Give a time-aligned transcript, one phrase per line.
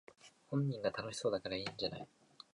[0.47, 2.07] 本人が楽しそうだからいいんじゃない